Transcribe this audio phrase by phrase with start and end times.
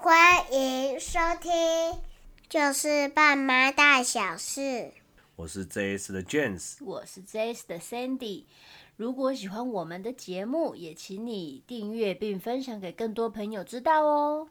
[0.00, 1.50] 欢迎收听，
[2.48, 4.92] 就是爸妈大小事。
[5.34, 8.44] 我是 JS 的 James，我是 JS 的 Sandy。
[8.96, 14.48] 如果喜欢我们的节目，也请你订阅并分享给更多朋友知道哦。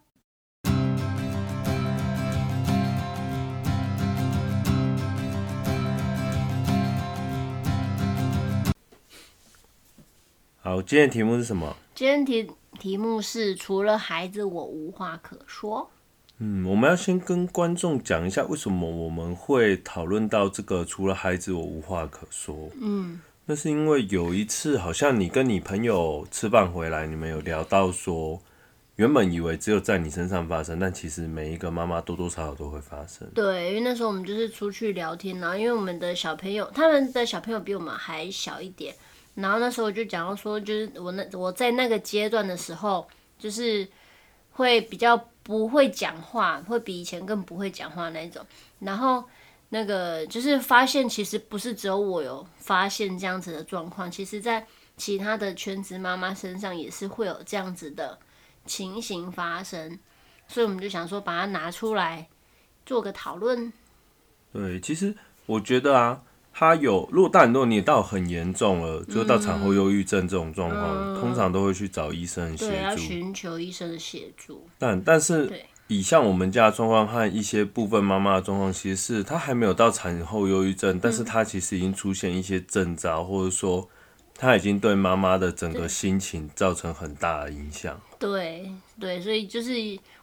[10.58, 11.78] 好，今天的题目是什么？
[11.96, 15.90] 今天题题目是除了孩子，我无话可说。
[16.40, 22.70] 嗯，我们要先跟观众讲一下，为什么我们会讨论到这个除了孩子，我无话可说。
[22.80, 28.40] 嗯，那是因为有一次，好像你跟你朋友吃饭回来，你们有聊到说，
[28.98, 33.28] 原本以为只有在你身上发生，但其实每一个妈妈多多少少都会发生。
[33.34, 38.94] 对，因为那时候我们就是出去聊天，然后因为我们的小朋友，他们的小朋友比我们还小一点。
[39.40, 43.88] 然后那时候就讲到说，就是我那我在那个阶段的时候，就是
[44.50, 48.44] 会比较不会讲话，会比以前更不会讲话那种。
[48.80, 49.24] 然后
[49.70, 54.66] 那个就是发现，其实不是只有我有发现这样子的状况，其实在
[54.98, 58.18] 其他的全职妈妈身上也是会有这样子的
[58.66, 60.00] 情形发生。
[60.48, 62.28] 所以我们就想说，把它拿出来
[62.88, 63.72] 做个讨论。
[64.52, 66.24] 对，其实我觉得啊。
[66.60, 72.72] 他有，如果但如果你到很严重了，就到产后忧郁症这种状况，嗯，通常都会去找医生协助。
[72.72, 74.68] 对，要寻求医生的协助。
[74.80, 75.54] 但但是，
[75.86, 83.88] 以像我们家的状况和一些部分妈妈的状况，其实是她还没有到产后忧郁症，但是她其实已经出现一些征兆，或者说
[84.34, 88.02] 她已经对妈妈的整个心情造成很大的影响。
[88.18, 89.74] 对对，所以就是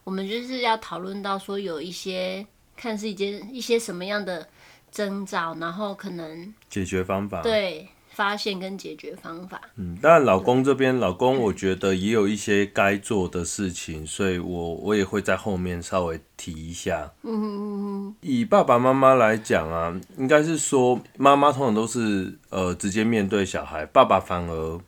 [0.02, 2.44] 我们就是要讨论到说，有一些
[2.76, 4.48] 看是一件一些什么样的。
[4.94, 9.60] 征兆，然后可能解决方法，对，发现跟解决方法。
[9.74, 17.10] 嗯，当然老公这边，老公我觉得也有一些该做的事情，所以我我也会在后面稍微提一下。
[17.22, 18.14] 嗯哼嗯嗯。
[18.20, 24.80] 以爸爸妈妈来讲啊，应该是说妈妈通常都是呃直接面对小孩，爸爸反而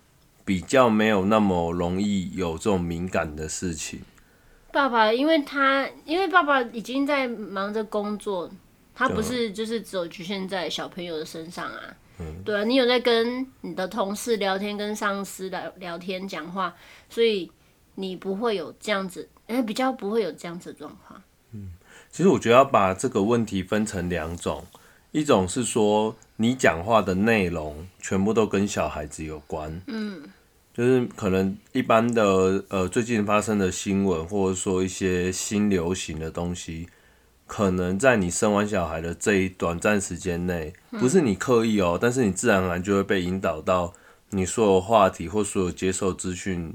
[0.45, 4.01] 比较没有那么容易有这种敏感的事情。
[4.71, 8.49] 爸爸，因为他因为爸爸已经在忙着工作。
[8.99, 16.75] 他不是就是只有局限在小朋友的身上啊，嗯、对啊，你有在跟你的同事聊天，跟上司聊聊天讲话，
[17.11, 17.53] 所以
[17.97, 21.23] 你不会有这样子，哎，比较不会有这样子的状况。
[21.53, 21.73] 嗯，
[22.11, 24.65] 其实我觉得要把这个问题分成两种，
[25.13, 30.23] 一种是说你讲话的内容全部都跟小孩子有关，嗯，
[30.73, 36.89] 就是可能一般的呃最近发生的新闻，或者说一些新流行的东西。
[37.47, 43.93] 可能在你生完小孩的这一短暂时间内，不是你刻意哦、喔，但是你自然而然就会被引导到
[44.31, 46.75] 你所有话题或所有接受资讯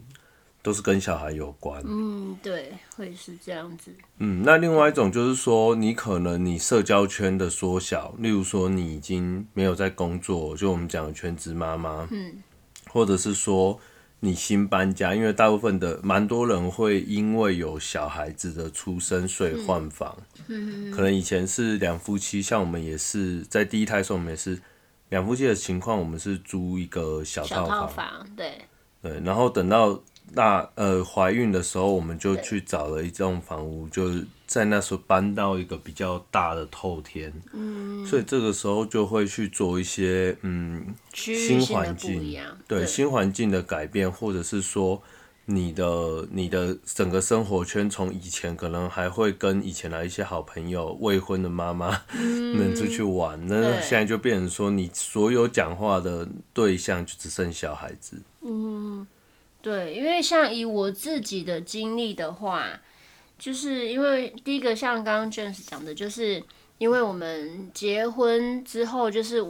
[0.61, 1.83] 都是跟小孩有关。
[1.85, 3.93] 嗯，对，会是这样子。
[4.19, 12.41] 嗯，那另外一种就是说，你可能你社交圈的缩小，例如说你已经没有在工作，就我们讲的全职妈妈，嗯，
[12.89, 13.79] 或者是说。
[14.23, 20.15] 你新搬家，因为大部分的蛮多人会因为有小孩子的出生，所以换房。
[20.47, 24.61] 嗯，可能以前是两夫妻，像我们也是在第一胎的时候，我们也是
[25.09, 27.67] 两夫妻的情况，我们是租一个小套房。
[27.67, 28.53] 小套房，对。
[29.01, 29.99] 对，然后等到
[30.35, 34.25] 大呃怀孕的时候，我们就去找了一栋房屋，就是。
[34.51, 42.19] 在那时候搬到一个比较大的透天，嗯，所以这个时候就会去做一些嗯新环境，
[42.67, 42.85] 对，对。
[42.85, 45.01] 新环境的改变，或者是说
[45.45, 58.21] 你的你的整个生活圈，从以前可能还会跟以前的一些好朋友、未婚的妈妈们出去玩，那、嗯、现在就变成说你所有讲话的对象就只剩小孩子。
[58.41, 59.07] 嗯，
[59.61, 62.79] 对，因为像以我自己的经历的话。
[63.39, 66.43] 就是因为第一个像刚刚 James 讲的，就是
[66.77, 69.43] 因为我们结婚之后，就是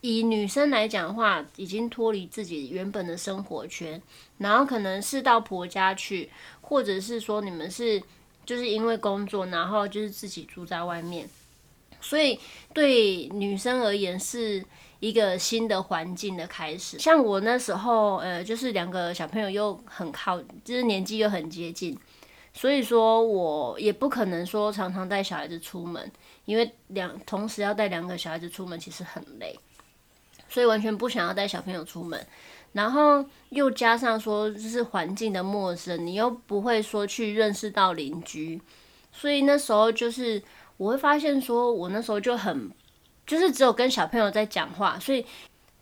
[0.00, 4.02] 以女生来讲的话，已经脱离自己原本的生活圈，
[4.38, 6.28] 然后可能是到婆家去，
[6.62, 8.02] 或者是说你们是
[8.44, 11.30] 就是因为工作，然后就是自己住在外面，
[12.00, 12.40] 所以
[12.74, 14.64] 对女生而言是
[15.00, 16.98] 一个新的环境的开始。
[16.98, 21.98] 像我那时候，呃，就是两个小朋友又很靠，就是年纪又很接近。
[22.54, 26.10] 所以说，我也不可能说常常带小孩子出门，
[26.44, 29.56] 因为两同时要带两个小孩子出门，其实很累，
[30.48, 32.26] 所以完全不想要带小朋友出门。
[32.72, 38.60] 然后又加上说，就是环境的陌生，你又不会说去认识到邻居，
[39.12, 40.42] 所以那时候就是
[40.78, 42.70] 我会发现说，我那时候就很
[43.28, 45.24] 就是只有跟小朋友在讲话，所以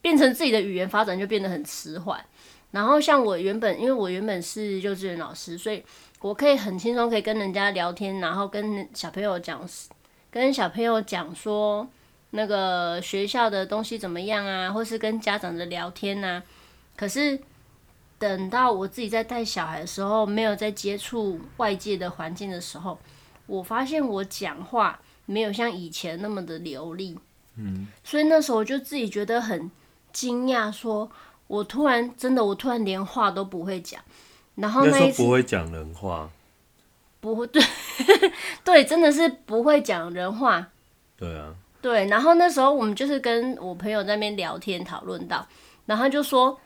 [0.03, 2.23] 变成自己的语言发展就变得很迟缓。
[2.73, 5.83] 然后像我原本，因为我原本是幼稚园老师，所以
[6.21, 9.67] 我可以很轻松可以跟人家聊天，然后跟小朋友讲，
[10.31, 11.89] 跟小朋友讲说
[12.31, 16.43] 那个学校的东西怎么样啊，或是跟家长的聊天啊。
[16.97, 17.39] 可是
[18.19, 22.99] 等到我自己在带小孩的时候，没有在接触外界的环境的时候，
[23.47, 27.17] 我发现我讲话没有像以前那么的流利。
[27.57, 29.71] 嗯，所以那时候我就自己觉得很
[30.13, 31.11] 惊讶，说
[31.47, 34.01] 我突然真的，我突然连话都不会讲。
[34.57, 36.31] 然后那一次不会讲人话，
[37.21, 37.63] 不会 对
[38.65, 40.69] 对，真的是不会讲人话。
[41.17, 42.07] 对啊，对。
[42.07, 45.47] 然后那时候我们就是跟我朋友在那边聊天讨论到，
[45.85, 46.59] 然后他就说：“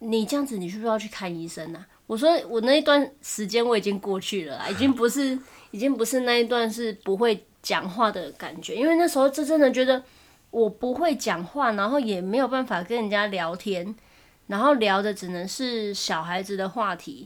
[0.00, 5.38] 你这样子，你是不是要去看医生啊？”我说：“我那一段时间我已经过去了啦，已经不是，
[5.72, 10.02] 已经不是那一段是不会讲话的感觉，因为那时候就真的觉得
[10.50, 13.94] 我不会讲话，然后也没有办法跟人家聊天。”
[14.50, 17.24] 然后聊的只能是小孩子的话题，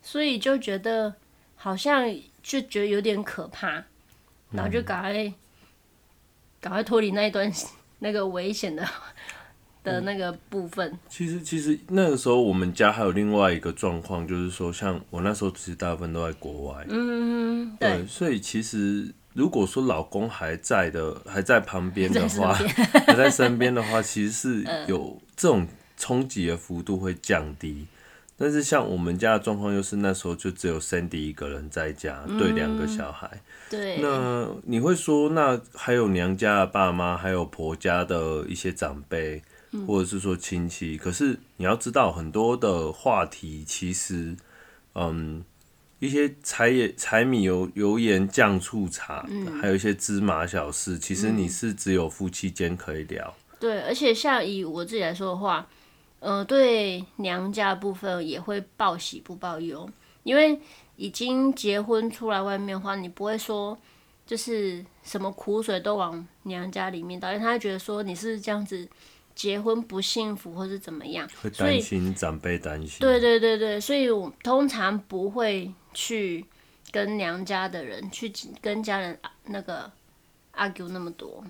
[0.00, 1.14] 所以就觉得
[1.54, 2.10] 好像
[2.42, 3.84] 就觉得有点可怕，
[4.52, 5.34] 然后就赶快、嗯、
[6.62, 7.52] 赶快脱离那一段
[8.00, 8.88] 那个危险的
[9.84, 10.90] 的那个部分。
[10.90, 22.54] 嗯、其实其实那个时候我们家还有另外一个状况，就是说像我那时候其实大部分都在国外，嗯对，对，所以其实如果说老公还在的还在旁边的话，
[23.06, 25.66] 还在身边的话，其实是有这种。
[25.98, 27.86] 冲击的幅度会降低，
[28.36, 33.30] 但是像我们家的状况，又是那时候就只有 Sandy 一个人在家，对两个小孩。
[33.70, 34.00] 对。
[34.00, 39.40] 那你会说，那还有娘家的爸妈，还有婆家的一些长辈，
[39.86, 40.98] 或者是说亲戚。
[40.98, 44.34] 可是你要知道，很多的话题其实，
[44.96, 45.44] 嗯，
[46.02, 49.24] 一些柴盐柴米油油盐酱醋茶，
[49.60, 53.32] 还有一些芝麻小事，其实你是只有夫妻间可以聊。
[53.60, 55.64] 对，而且像以我自己来说的话。
[56.18, 59.88] 呃，对娘家部分也会报喜不报忧，
[60.22, 60.56] 因为
[60.94, 63.76] 已经结婚出来外面的话，你不会说
[64.24, 68.88] 就是什么苦水都往娘家里面倒，因为他会觉得说你是这样子
[69.34, 72.98] 结婚不幸福或是怎么样，会担心长辈担心。
[73.00, 76.44] 对对对对，所以我通常不会去
[76.90, 78.30] 跟娘家的人去
[78.60, 79.90] 跟家人那个
[80.54, 81.42] argue 那么多。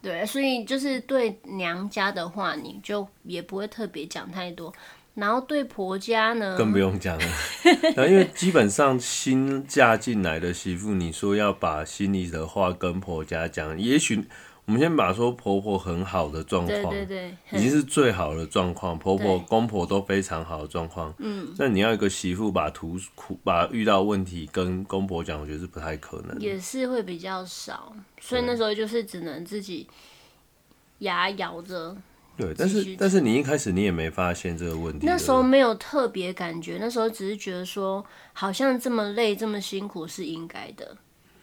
[0.00, 4.72] 对，所以就是对娘家的话，你就也不会特别讲太多。
[5.14, 7.26] 然后对婆家呢，更不用讲了。
[8.08, 14.24] 因为基本上新嫁进来的媳妇，你说要把心里的话跟婆家讲，也许。
[14.68, 21.12] 我们先把说婆婆很好的状况，对对对，已经是最好的状况，婆婆公婆都非常好的状况。
[21.16, 26.38] 嗯，那你要一个媳妇把图苦把遇到问题跟公婆讲，我觉得是不太可能。
[26.38, 29.88] 也是会比较少，所以那时候就是只能自己
[30.98, 31.96] 牙咬着。
[32.36, 35.06] 对，但是但是你一开始你也没发现这个问题。
[35.06, 38.04] 那时候没有特别感觉，那时候只是觉得说，
[38.34, 40.94] 好像这么累这么辛苦是应该的。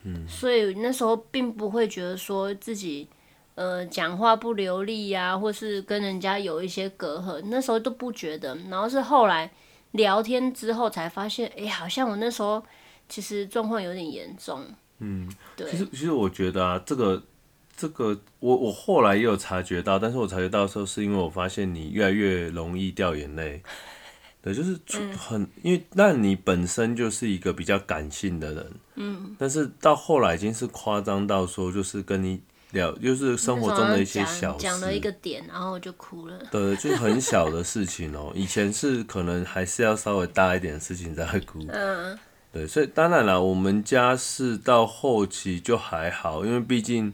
[0.03, 3.09] 嗯，所以那时候并不会觉得说自己。
[3.55, 8.53] 呃，讲话不流利呀、啊，或是跟人家有一些隔阂，那时候都不觉得。
[8.69, 9.49] 然后是后来
[9.91, 12.61] 聊天之后才发现，哎、欸，好像我那时候
[13.07, 14.61] 其实状况有点严重。
[14.99, 15.71] 嗯，对。
[15.71, 17.23] 其实，其实我觉得啊，这个，
[17.77, 23.63] 这个，我我后来也有察觉到，但是我察觉到的时候，是因为我发现你越来越容易掉眼泪。
[24.41, 24.77] 对，就是
[25.17, 32.41] 很，嗯、因为那你本身就是一个比较感性的人，嗯，但是到后来已经是夸张到说，就是跟你。
[33.01, 36.37] 就是生活中的一些小事，讲了一个点，然后就哭了。
[36.51, 38.33] 对，就是很小的事情哦、喔。
[38.35, 41.59] 以前是可能还是要稍微大一点的事情才会哭。
[41.69, 42.17] 嗯。
[42.51, 47.13] 对，所以当然了，我们家是到后期就还好，因为毕竟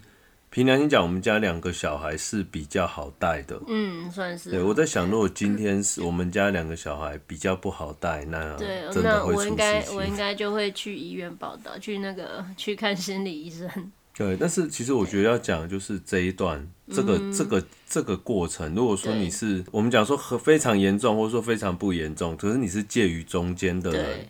[0.51, 3.59] 凭良心讲，我们家两个小孩是比较好带的。
[3.67, 4.51] 嗯，算是。
[4.51, 8.55] 对，我在想，如果今天是我们家两个小孩比较不好带，那
[8.91, 9.55] 真的会出事情。
[9.55, 13.67] 对，那我应该我应该就会去医院报道，去那个去看心理医生。
[14.13, 18.75] 对，但是其实我觉得要讲的就是这一段，这个这个这个过程。
[18.75, 24.29] 如果说你是我们讲说和非常严重，或者说非常不严重，可是你是介于中间的人，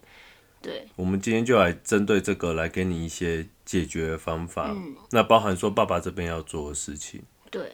[0.62, 4.74] 对，我们今天就来针对这个来给你一些解决的方法。
[5.10, 7.24] 那包含说爸爸这边要做的事情。
[7.50, 7.74] 对，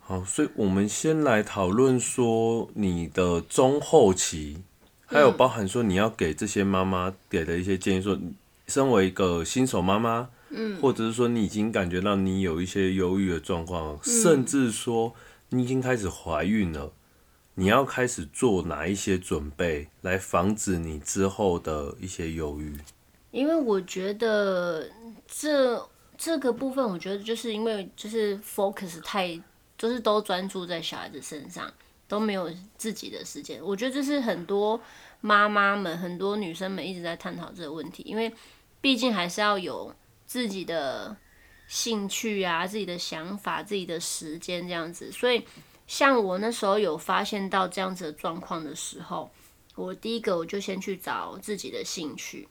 [0.00, 4.58] 好，所以我们先来讨论说你的中后期，
[5.06, 8.18] 还有包含说你要给这些妈妈给的一些建议，说
[8.66, 10.28] 身为一个新手妈妈。
[10.80, 15.14] 或者是说你已经感觉到你有一些忧郁的状况，嗯，甚至说
[15.50, 16.92] 你已经开始怀孕了，
[17.54, 22.76] 你要开始做哪一些准备来防止你之后的一些忧郁？
[23.30, 24.88] 因为我觉得
[25.26, 29.40] 这这个部分，我觉得就是因为就是 focus 太，
[29.76, 31.68] 就是都专注在小孩子身上，
[32.06, 33.60] 都没有自己的时间。
[33.60, 34.80] 我觉得这是很多
[35.20, 38.32] 妈妈们、很多女生们一直在探讨这个问题，因为
[38.80, 39.92] 毕竟还是要有
[40.26, 41.16] 自己的
[41.66, 45.10] 兴趣啊、自己的想法、自己的时间这样子。
[45.12, 45.44] 所以，
[45.86, 49.30] 像我那时候有发现到这样子的状况的时候，
[49.74, 52.48] 我第一个我就先去找自己的兴趣，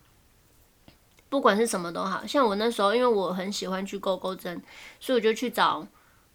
[1.30, 2.26] 不管是什么都好。
[2.26, 4.62] 像我那时候，因为我很喜欢去勾钩针，
[5.00, 5.88] 所以我就去找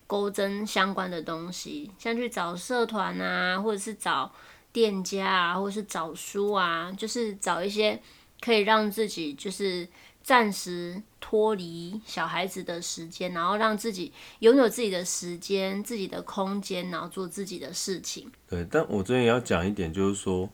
[0.06, 4.32] 钩针相关的东西，像去找社团啊，或者是找。
[4.70, 8.00] 店家啊，或者是找书啊，就是找一些
[8.38, 9.88] 可以让自己就是
[10.22, 18.30] 暂时脱离小孩子的时间，然后让自己拥有自己的时间、自己的空间，然后做自己的事情。
[18.48, 20.48] 对，但我这边也要讲一点，就是说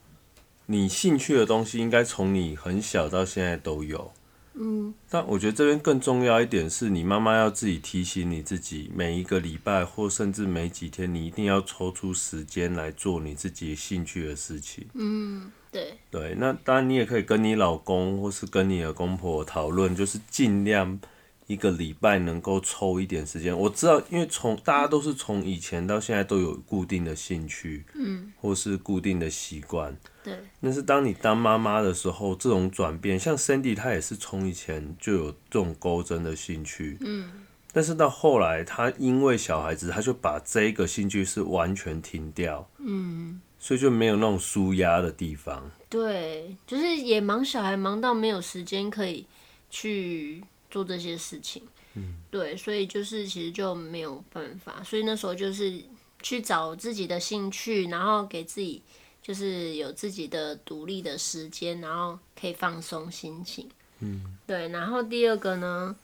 [0.67, 4.13] 你兴趣的东西应该从你很小到现在都有。
[4.55, 14.87] 嗯，但我觉得这边更重要一点是你妈妈要自己提醒你自己，每一个礼拜或甚至每几天，你一定要抽出时间来做你自己兴趣的事情。
[14.95, 15.99] 嗯，对。
[16.11, 20.99] 对，那当然你也可以跟你老公或是跟你的公婆讨论，就是尽量。
[21.47, 30.39] 一个礼拜能够抽一点时间，我知道，因为从大家都是从以前到现在都有固定的兴趣，嗯，或是固定的习惯，对。
[30.63, 37.31] 但是当你当妈妈的时候，这种转变，像 Cindy 她也是从以前就有这种钩针的兴趣，嗯。
[37.73, 43.41] 但是到后来，她因为小孩子，她就把这个兴趣是完全停掉，嗯。
[43.59, 45.71] 所以就没有那种舒压的地方。
[45.89, 49.27] 对，就是也忙小孩，忙到没有时间可以
[49.71, 50.45] 去。
[50.75, 51.63] 做这些事情，
[51.95, 55.81] 嗯，对，所以就是其实就没有办法，所以那时候就是
[56.21, 58.83] 去找自己的兴趣，然后给自己
[59.23, 64.67] 就是有自己的独立的时间，然后可以放松心情，嗯，对。
[64.71, 65.95] 然后第二个呢，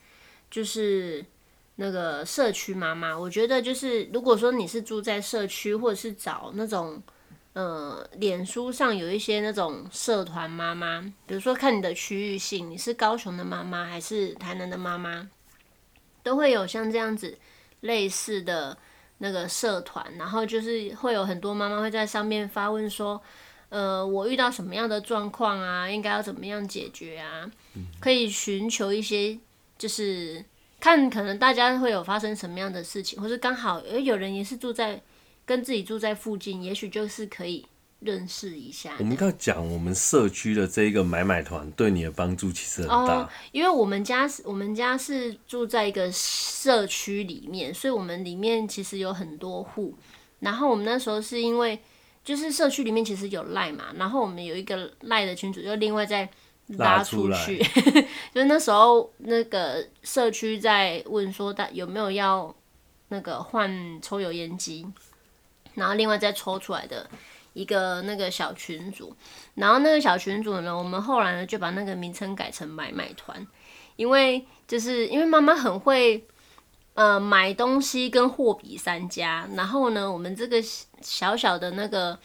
[0.49, 1.27] 就是
[1.75, 7.03] 那个社区妈妈，我觉得就是如果说你是住在社区，或者是找那种。
[7.53, 15.29] 呃，脸书上有一些那种社团妈妈，比如说看你的区域性，你是高雄的妈妈还是台南的妈妈，
[16.23, 17.37] 都会有像这样子
[17.81, 18.79] 类似的
[19.19, 23.21] 那个社团，然后就是会有很多妈妈会在上面发问说，
[23.69, 27.51] 呃，我遇到什么样的状况啊，应该要怎么样解决啊？
[27.99, 29.37] 可以寻求一些，
[29.77, 30.45] 就是
[30.79, 35.03] 看可能大家会有发生什么样的事情，或是刚好诶有人也是住在。
[35.51, 37.67] 跟自己住在附近，也许就是可以
[37.99, 38.93] 认识一下。
[39.01, 43.23] 我们刚讲我们社区的这一个买买团，对你的帮助其实很大。
[43.23, 49.93] 哦，因为我们家是，我们家是住在一个社区里面，所以我们里面其实有很多户。
[50.39, 51.77] 然后我们那时候是因为，
[52.23, 56.31] 就是社区里面其实有赖嘛，然后我们有一个赖的群主，就另外再
[56.69, 57.59] 拉出去。
[57.59, 57.91] 出
[58.33, 62.55] 就是那时候那个社区在问说，大有没有要
[63.09, 64.87] 那个换抽油烟机。
[65.75, 67.09] 然后另外再抽出来的
[67.53, 69.15] 一个那个小群组，
[69.55, 73.47] 然后那个小群组呢，我们后来呢就把那个名称改成买买团，
[73.97, 76.25] 因为就是因为妈妈很会
[76.95, 80.63] 呃买东西跟货比三家，然后呢，我们这个
[81.01, 82.19] 小小的那个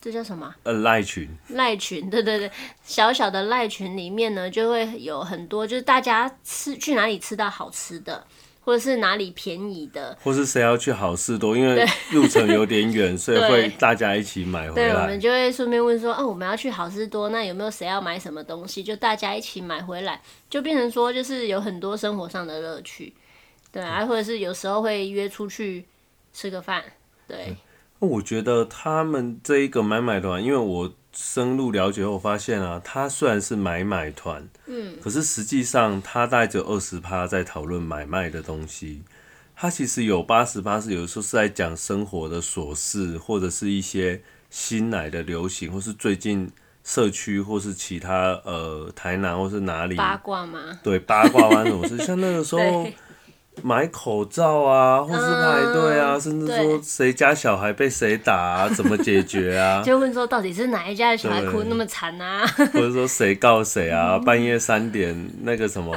[0.00, 0.54] 这叫什么？
[0.62, 1.28] 呃赖群。
[1.48, 2.50] 赖群，对对对，
[2.82, 8.26] 小小的赖群里面呢，就会有很多就是大家吃去哪里吃到好吃的。
[8.64, 14.88] 或者是哪里便宜的，或是谁要去好事多，因为路程有点远， 所以会大家一起买回来。
[14.88, 18.82] 对，我们就会顺便问说，哦、啊，我们要去好事多，那有没有谁要买什么东西？
[18.82, 23.12] 就大家一起买回来，就变成说，就是有很多生活上的乐趣，
[23.70, 25.84] 对啊，或者是有时候会约出去
[26.32, 26.82] 吃个饭，
[27.28, 27.56] 对。
[27.98, 30.92] 我觉得他们这一个买买团，因为我。
[31.14, 39.02] 深入了解后发现啊，他虽然是买买团，嗯，可是实际上他带着二十趴在讨论买卖的东西，
[39.54, 46.50] 他其实有八十趴是有的时候是在讲生活的琐事，或者是一些新来的流行，或是最近
[46.82, 50.80] 社区或是其他呃台南或是哪里八卦吗？
[50.82, 52.86] 对，八卦发生什么事，像那个时候。
[53.62, 59.82] 买口罩啊，或是排队啊，嗯、甚至说谁家小孩被谁打啊，怎么解决啊？
[59.86, 62.46] 就问说到底是哪一家的小孩哭那么惨啊？
[62.46, 64.18] 或者说谁告谁啊？
[64.24, 65.94] 半夜三点那个什么？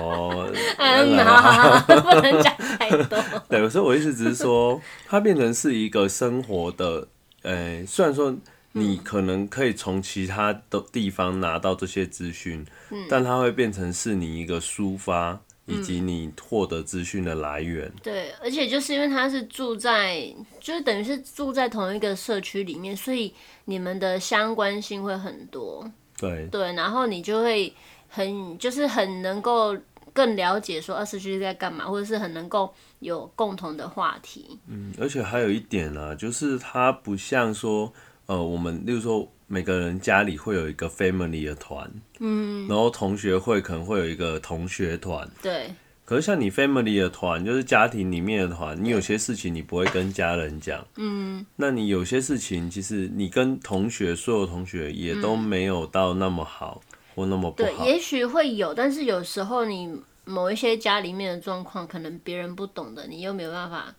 [0.78, 3.24] 嗯，好好好， 不能讲太多。
[3.50, 7.08] 对，所以我意思只是说，它变成是一个生活的，
[7.42, 8.36] 呃、欸，虽然说
[8.74, 15.40] 你可能可以从其他的地方拿到这些资讯，嗯，但它会变成是你一个抒发。
[15.68, 17.94] 以及你获得资讯的来源、嗯。
[18.02, 23.32] 对，而且就是因为他是住在，就是等于是住在同一个社区里面，所以
[23.66, 25.90] 你们的相关性会很多。
[26.18, 26.48] 对。
[26.48, 27.72] 对，然后你就会
[28.08, 29.78] 很，就是很能够
[30.14, 34.58] 更了解说二社区在干嘛，或者是很能够有共同的话题。
[34.68, 37.94] 嗯，而且还有一点啊，就是它不像说，
[38.26, 41.90] 呃，我们例如说每个人家里会有一个 family 的团，
[42.20, 45.74] 嗯，然后同学会可能会有一个同学团，对。
[46.06, 57.84] 可是像你 family 的团，就是家庭里面的团，你有些事情你不会跟家人讲，嗯，那你有些事情其实你跟同学，所有同学也都没有到那么好、嗯、或那么不好。
[57.84, 63.94] 对，也许会有，但是有时候你某一些家里面的状况，可能别人不懂的，你又没有办法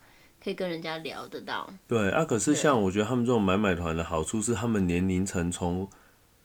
[0.49, 1.69] 可以跟人家聊得到。
[1.87, 5.87] 对啊，可是像我觉得他们这种买买团的好处是，他们年龄层从。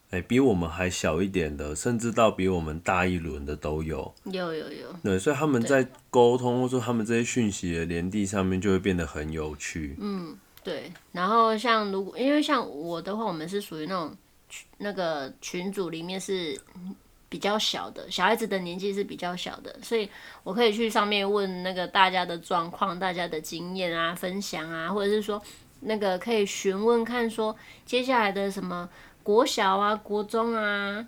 [0.10, 4.13] 哎、欸，比我们还小一点的，甚至到比我们大一轮的都有。
[4.25, 4.93] 有有有。
[5.01, 9.95] 对，所以他们在沟通，或者说他们这些讯息的连地上面，就会变得很有趣。
[10.00, 10.91] 嗯，对。
[11.12, 14.15] 然后像如果因为像我的话，我们是属于那种
[14.77, 16.62] 那个群组里面是
[17.33, 20.07] 比较小的，小孩子的年纪是比较小的，所以
[20.43, 25.41] 我可以去上面问那个大家的状况、大家的经验啊、分享啊，或者是说
[25.79, 27.55] 那个可以询问看说
[27.87, 28.87] 接下来的什么。
[29.23, 31.07] 国小啊，国中啊，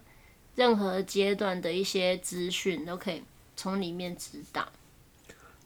[0.56, 3.22] 任何阶段的一些资讯都可以
[3.58, 4.66] 从里面知道。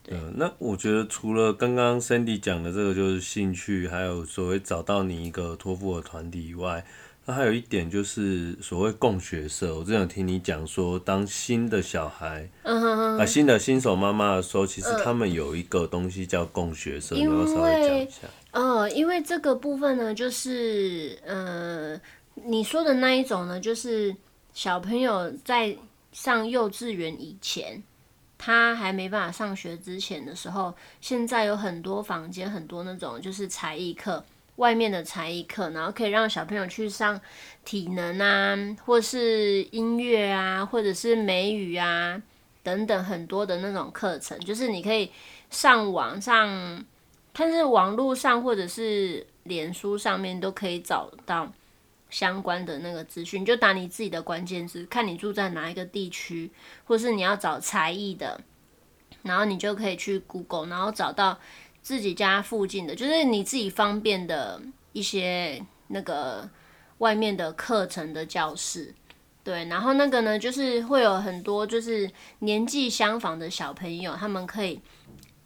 [0.02, 6.84] 对，那我觉得除了刚刚 Sandy 讲的这个就是兴趣，还有所谓找到你一个托付的团体以外，
[7.30, 9.76] 那还有一点就是所谓共学社。
[9.76, 18.26] 我之前有听你讲说，当新的小孩，嗯哼哼，啊，新的新手妈妈的时候，其实他们有一个东西叫共学社，你要稍微讲一下。
[18.50, 22.00] 呃，因为这个部分呢，就是呃。
[22.42, 24.16] 你说的那一种呢，就是
[24.54, 25.76] 小朋友在
[26.10, 27.82] 上幼稚园以前，
[28.38, 34.24] 他还没办法上学之前的时候，现在有很多房间，很多那种就是才艺课，
[34.60, 37.20] 外面的才艺课，然后可以让小朋友去上
[37.64, 42.22] 体能啊，或是音乐啊，或者是美语啊
[42.62, 45.10] 等等很多的那种课程，就是你可以
[45.50, 46.84] 上网上，
[47.32, 51.52] 但是网络上或者是脸书上面都可以找到。
[52.10, 56.50] 相关的那个资讯，就打你自己的关键字，看你住在哪一个地区，
[56.84, 58.40] 或是你要找才艺的，
[59.22, 61.38] 然后你就可以去 Google，然后找到
[61.82, 64.60] 自己家附近的，就是你自己方便的
[64.92, 66.48] 一些那个
[66.98, 68.94] 外面的课程的教室，
[69.42, 74.80] 对，然后那个呢，就是会有很多就是年纪相仿的小朋友，他们可以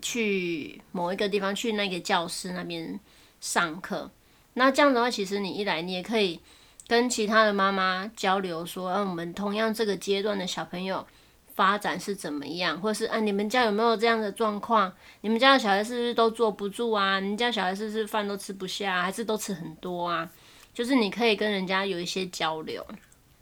[0.03, 2.99] 去某一个地方，去那个教室那边
[3.41, 4.11] 上课。
[4.55, 6.41] 那这样的话，其实你一来，你也可以
[6.87, 11.07] 跟其他的妈妈交流，说，啊，我们同样这个阶段的小朋友
[11.55, 14.93] 发展是怎么样，或是啊，你们家有没有这样的状况？
[15.21, 17.21] 你们家的小孩是不是都坐不住啊？
[17.21, 20.29] 你们家小孩是不是饭都吃不下，还是都吃很多啊？
[20.73, 22.85] 就是你可以跟人家有一些交流。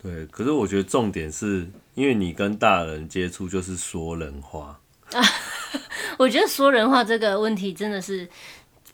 [0.03, 4.79] 对，可是我觉得重点是因为你跟大人接触就是说人话。
[6.19, 8.29] 我觉得说人话这个问题真的是。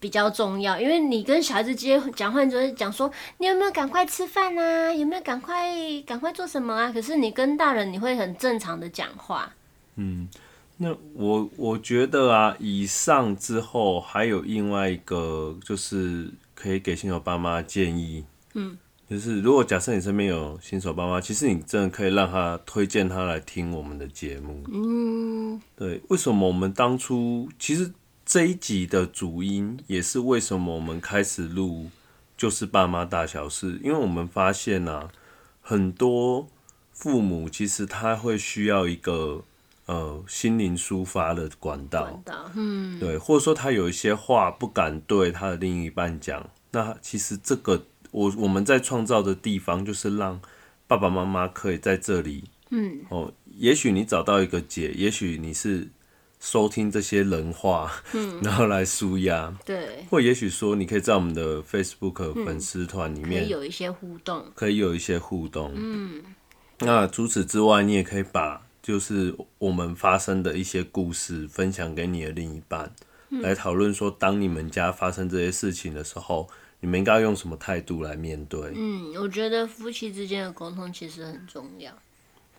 [0.01, 4.93] 比较重要，因为你跟小孩子接讲话，就是讲说你有没有赶快吃饭啊？
[4.93, 5.75] 有没有赶快
[6.07, 6.93] 赶快做什么啊？
[6.93, 9.53] 可是你跟大人，你会很正常的讲话。
[9.97, 10.29] 嗯，
[10.77, 18.25] 那我我觉得啊，以上之后还有另外一个，就是可以给新手爸妈建议。
[18.55, 18.79] 嗯，
[19.11, 24.63] 就是如果假设你身边有新手爸妈，其实你真的可以让他推荐他来听我们的节目。
[24.73, 27.93] 嗯，对，为什么我们当初其实。
[28.29, 31.89] 这一集的主因也是为什么我们开始录，
[32.37, 35.09] 就是爸妈大小事，因为我们发现啊，
[35.63, 36.47] 很多
[36.93, 39.43] 父母其实他会需要一个
[39.87, 50.39] 呃心灵抒发的管道，管道，嗯，对，或者说他有一些话不敢对他的另一半讲，那其实这个我我们在创造的地方就是让
[50.87, 55.89] 爸爸妈妈可以在这里，嗯，哦，也许你找到一个解，也许你是。
[56.41, 65.73] 收听这些人话，嗯、然后来舒压，对，或也许说，你可以在我们的 Facebook 粉丝团里面、嗯、可以有一些互动，可以有一些互动。
[65.75, 66.23] 嗯，
[66.79, 72.95] 那除此之外，你也可以把就是我们发生的一些故事分享给你的另一半，
[73.31, 76.49] 嗯、来讨论说，当你们家发生这些事情的时候，
[76.79, 78.73] 你们应该用什么态度来面对？
[78.77, 81.93] 嗯，我觉得夫妻之间的沟通其实很重要。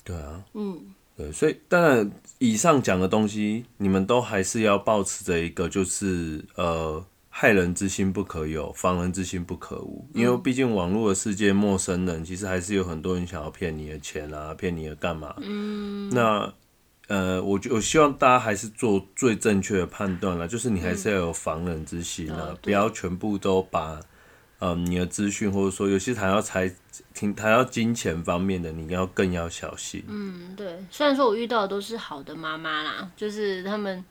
[0.04, 0.94] 对啊，嗯。
[1.20, 10.08] 对，所以当然，以上讲的东西，你们都还是要保持着一个，就是呃，害人之心不可有，防人之心不可无。
[10.14, 15.36] 因为毕竟网络的世界，陌生人其实还是有很多人想要骗你的钱啊，骗你的干嘛？
[15.42, 16.10] 嗯。
[16.12, 16.54] 那
[17.10, 24.00] 呃，我我希望大家还是做最正确的判断了，就是你还是要有防人之心啊，嗯、不要全部都把。
[24.62, 26.70] 嗯，你的资讯或者说有些谈到财，
[27.14, 30.04] 听谈到金钱方面的，你要更要小心。
[30.08, 30.78] 嗯，对。
[30.92, 34.04] 虽然说我遇到的都是好的妈妈啦，就是他们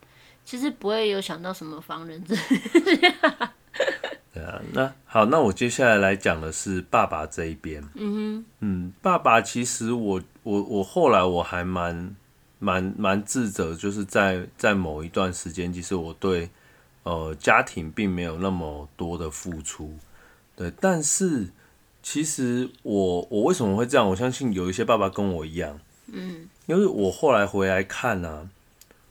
[0.47, 2.59] 其实不会有想到什么防人之心。
[2.81, 3.53] 对啊，
[4.37, 7.83] 啊，那好，那我接下来来讲的是爸爸这一边。
[7.95, 12.17] 嗯哼，嗯，爸爸其实我我我后来我还蛮
[12.59, 16.49] 蛮蛮自责，就是在在某一段时间，其实我对
[17.03, 19.95] 呃家庭并没有那么多的付出。
[20.59, 21.49] 对，但是
[22.03, 24.09] 其实我我为什么会这样？
[24.11, 25.79] 我相信有一些爸爸跟我一样。
[26.09, 28.49] 嗯，因为我后来回来看啊，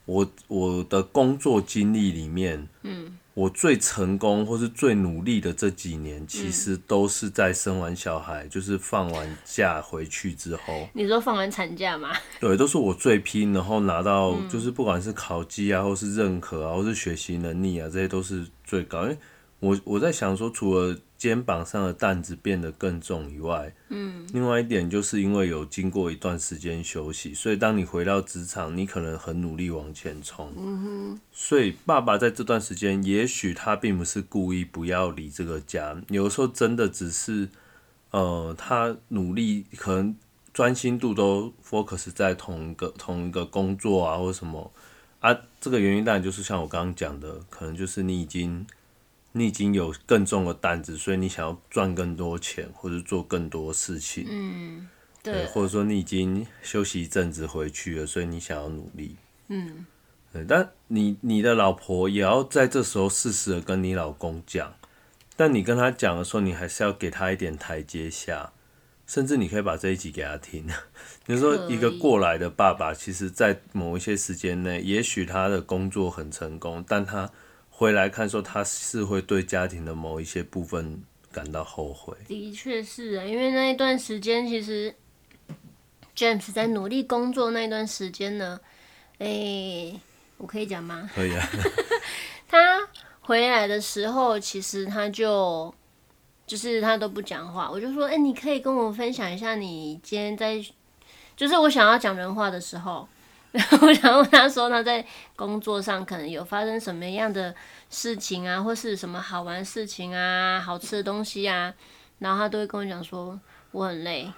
[0.05, 3.17] 我我的工作经历里面，嗯。
[3.37, 10.89] 我最成功或是最努力的这几年，其实都是在生完小孩，嗯、就是放完假回去之后。
[10.93, 12.09] 你说放完产假吗？
[12.41, 19.03] 对，都是我最拼，然后拿到就是不管是考绩啊，或是认可啊，或是学习能力啊，这些都是最高。
[19.03, 19.17] 因为
[19.59, 30.53] 我我在想说，除了肩膀上的担子变得更重以外，嗯，另外一点就是因为有经过一段时间休息，所以当你回到职场，你可能很努力往前冲。
[30.55, 31.19] 嗯哼。
[31.31, 37.49] 所以爸爸在这段时间，也许他并不是故意不要离这个家，有的时候真的只是，
[38.11, 40.15] 呃，他努力可能
[40.53, 44.71] 专心度都 focus 在同一个同一个工作啊，或什么
[45.19, 48.67] 啊，这个原因当然就是像我刚刚讲的，可能就是你已经。
[49.33, 54.25] 你已经有更重的担子，所以你想要赚更多钱，或者做更多事情。
[54.27, 54.87] 嗯，
[55.21, 59.15] 对，对，或者说你已经休息一阵子回去了，所以你想要努力。
[59.49, 59.85] 嗯，
[60.33, 64.73] 对，但你你的老婆也要在这时候适时的跟你老公讲，
[65.35, 68.53] 但你跟他讲的时候，你还是要给他一点台阶下，
[69.05, 70.65] 甚至你可以把这一集给他听。
[71.27, 77.29] 比如说，一个过来的爸爸，其实在某一些时间内，也许他的工作很成功，但他。
[77.77, 80.99] 回来看说他是会对家庭的某一些部分
[81.31, 82.17] 感到后悔。
[82.27, 84.95] 的确是啊，因为那一段时间其实
[86.15, 88.59] James 在努力工作那段时间呢，
[89.19, 90.01] 哎、欸，
[90.37, 91.07] 我可以讲吗？
[91.13, 91.47] 可以啊。
[92.49, 92.79] 他
[93.21, 95.71] 回来的时候，其实他就
[96.47, 100.59] 就是他都不讲话，我就说，哎、欸，你可以跟我分享一下你今天在，
[101.35, 103.07] 就是我想要讲人话的时候。
[103.81, 107.53] 我想问他说，他在工作上可能有发生什么样的
[107.89, 111.73] 事情啊，或是什么好玩事情啊，好吃的东西啊，
[112.19, 113.39] 然后他都会跟我讲说
[113.71, 114.31] 我很累，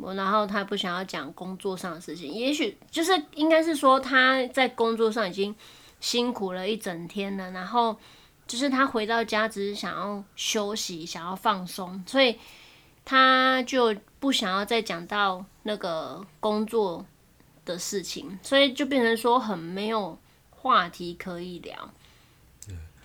[0.00, 5.54] 我然后他不想要讲工作上的事情，也许就是应该是说他在工作上已经
[6.00, 7.96] 辛苦了一整天了，然后
[8.46, 12.38] 就是他回到家只是想要休息，想要放松，所以
[13.04, 17.04] 他就不想要再讲到那个工作
[17.70, 20.18] 的事情，所以就变成说很没有
[20.50, 21.90] 话题可以聊。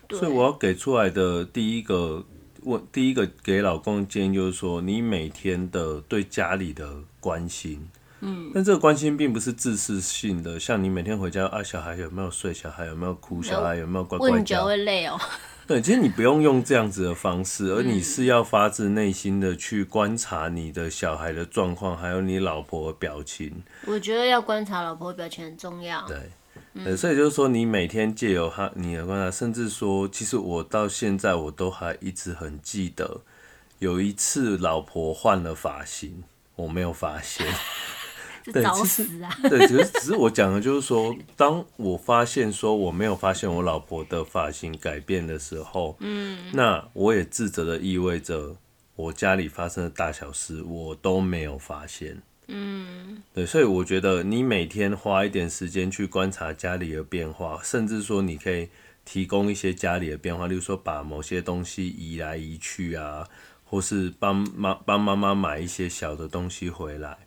[0.07, 2.23] 对，所以我要给出来的第一个
[2.63, 15.19] 问，第一个给老公的建议就是说，你每天的对家里的关心，嗯，但这个关心并不是自私性的，像你每天回家啊，小孩有没有睡，小孩有没有哭，小孩有没有乖乖叫，问会累哦。
[15.67, 23.63] 对，其实你不用用这样子的方式，而你是要发自内心的去观察你的小孩的状况，还有你老婆的表情。
[23.87, 26.05] 我觉得要观察老婆的表情很重要。
[26.07, 26.29] 对，
[26.75, 33.21] 嗯、所以就是说，你每天借由他你的观察，甚至说，其实我到现在我都还一直很记得，
[33.79, 36.23] 有一次老婆换了发型，
[36.55, 37.45] 我没有发现。
[38.53, 39.07] 对，其实
[39.49, 48.55] 对，只是只是我讲的，就是说，当我发现说我没有发现我老婆的发型改变的时候，嗯，那我也自责的意味着
[48.95, 58.69] 我家里发生的大小事我都没有发现，嗯，对，所以我觉得你每天花一点时间去观察家里的变化，甚至说你可以
[59.03, 63.27] 提供一些家里的变化，例如说把某些东西移来移去啊，
[63.63, 67.17] 或是帮妈帮妈妈买一些小的东西回来。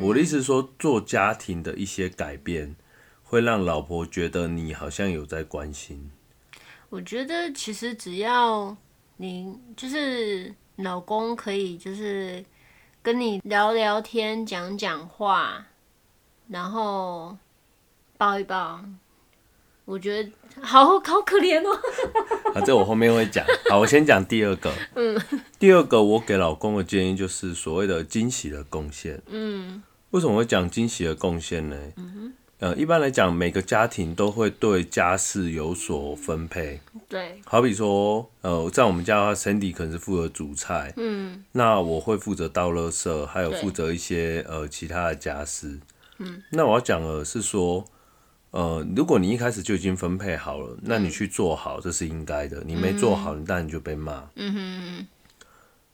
[0.00, 2.76] 我的意思是说，做家庭的一些改变，
[3.22, 6.10] 会让老婆觉得你好像有在关心。
[6.90, 8.76] 我觉得其实只要
[9.16, 12.44] 你就是老公可以就是
[13.02, 15.66] 跟你聊聊天、讲讲话，
[16.48, 17.36] 然后
[18.18, 18.84] 抱一抱。
[19.84, 21.76] 我觉得好好可怜哦。
[22.54, 23.44] 啊，这我后面会讲。
[23.68, 24.72] 好，我先讲第二个。
[24.94, 25.20] 嗯。
[25.58, 29.20] 第二个，我给老公的建议就是所谓的惊喜的贡献。
[29.28, 29.82] 嗯。
[30.10, 31.76] 为什么会讲惊喜的贡献呢？
[31.96, 32.32] 嗯哼。
[32.60, 36.80] 呃，一般来讲，每个家庭都会对家事有所分配。
[37.08, 37.40] 对。
[37.44, 40.94] 好比说，呃，在我们家的话，Sandy 可能是负责煮菜。
[40.96, 41.42] 嗯。
[41.50, 45.80] 那我会负责倒垃圾，还有负责一些呃其他的家事。
[46.18, 46.40] 嗯。
[46.50, 47.84] 那我要讲的是说。
[48.52, 52.62] 呃，如果你一开始就已经分配好了，那你去做好，这是应该的。
[52.64, 54.28] 你没做好，你当然就被骂。
[54.36, 55.06] 嗯哼。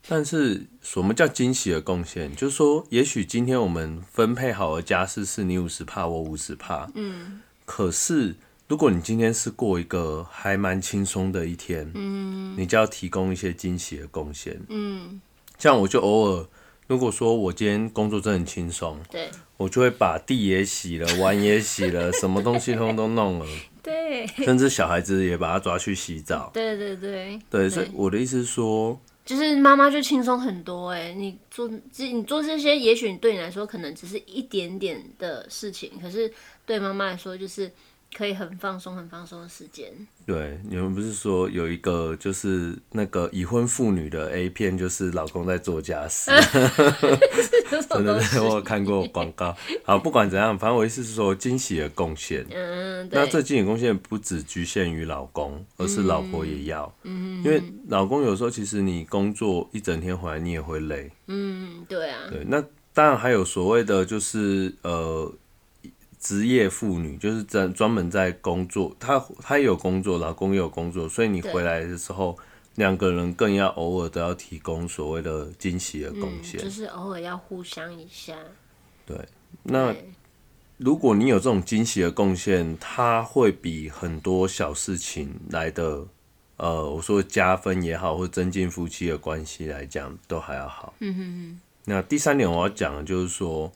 [0.09, 2.35] 但是什么叫惊喜的贡献？
[2.35, 6.91] 就是说，也许今天我们分配好的家事是你五十趴，我五十趴。
[6.95, 7.41] 嗯。
[7.65, 8.35] 可是
[8.67, 15.21] 如果你今天是过一个还蛮轻松的一天，嗯，你就要提供一些惊喜的贡献，嗯，
[15.59, 16.47] 像我就偶尔，
[16.89, 23.47] 如果说我今天工作真的很轻松，对，我就会把地也洗了，碗也洗了， 什么东西通通都弄了，
[23.83, 28.99] 对，甚至小孩子也把他抓去洗澡，对对对，对，所以我的意思是说。
[29.25, 36.33] 就是妈妈就轻松很多哎、欸，你做这你做这些，也许对你来说可能只是一点点的事情，可是
[36.65, 37.71] 对妈妈来说就是。
[38.17, 39.93] 可以很放松、很放松的时间。
[40.27, 46.31] 对，你们不是说有一个就是那个已婚妇女的 A 片，就是老公在做家事。
[47.89, 49.57] 真的，我有看过广告。
[49.85, 52.45] 好，不管怎样，反正我意思是说，惊喜的贡献。
[52.51, 56.93] 嗯，那这惊喜贡献不只局限于老公，而是老婆也要。
[57.05, 57.43] 嗯。
[57.45, 61.11] 因为老公有时候其实你工作一整天回来，你也会累。
[61.29, 62.21] 嗯，对啊。
[62.31, 65.33] 对，那当然还有所谓的就是呃。
[66.21, 72.37] 职业妇女就是专专门在工作，她她也有工作，老公也有工作，所以你回来的时候，
[72.75, 78.37] 两个人更要偶尔都要提供所谓的惊喜的贡献，嗯，就是偶尔要互相一下。
[79.07, 79.17] 对，
[79.63, 79.95] 那
[80.77, 86.05] 如果你有这种惊喜的贡献，它会比很多小事情来的，
[86.57, 90.95] 呃，我说加分也好，或增进夫妻的关系来讲，都还要好。
[90.99, 91.61] 嗯哼哼。
[91.85, 93.73] 那第三点我要讲的就是说。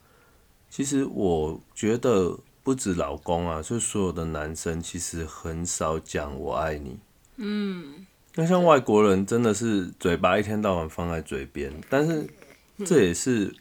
[0.74, 6.98] 其实我觉得不止老公啊，就所有的男生其实很少讲我爱你。
[7.37, 8.06] 嗯，
[8.37, 12.26] 那像外国人真的是嘴巴一天到晚放在嘴边，但是
[12.87, 13.54] 这也是，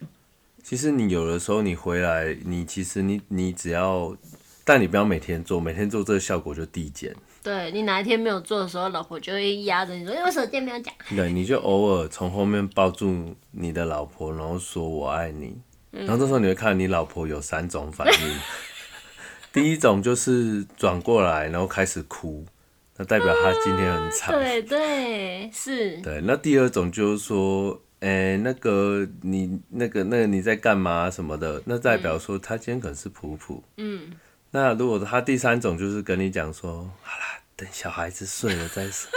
[0.64, 4.16] 其实你有的时候你回来，你其实你你只要，
[4.64, 7.14] 但你不要每天做，每天做这个效果就递减。
[7.44, 10.94] 对，你哪一天没有做的时候，老婆就会压着你说，因为手机没有讲。
[11.10, 15.58] 对，你就偶尔从后面抱住你的老婆，然后说我爱你。
[15.92, 18.40] 然后这时候你会看你老婆有三种反应，
[19.52, 22.46] 第一种就是转过来，然后开始哭，
[22.98, 24.34] 那代表她今天很惨。
[24.34, 25.98] 对对是。
[26.02, 33.64] 对，那第二种就是说，哎、欸，那个你那个那个你在干嘛什么的，那代表说她今天可能是普普。
[33.78, 34.14] 嗯。
[34.52, 39.10] 那如果她第三种就是跟你讲说，好啦，等小孩子睡了再说。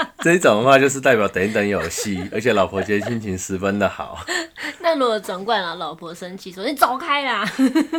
[0.20, 4.24] 这一种的话就是代表等一等有戏， 而且老婆今天心情十分的好。
[4.80, 7.44] 那如果转过来了，老婆生气说：“你走开啦！”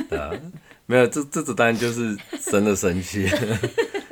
[0.10, 0.32] 对啊，
[0.86, 3.28] 没有，这这种当然就是真的生气。